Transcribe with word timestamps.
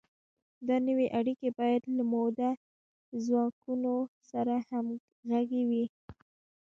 دا 0.67 0.77
نوې 0.87 1.07
اړیکې 1.19 1.49
باید 1.59 1.81
له 1.97 2.03
مؤلده 2.11 2.51
ځواکونو 3.25 3.93
سره 4.29 4.55
همغږې 4.69 5.63
وي. 5.69 5.85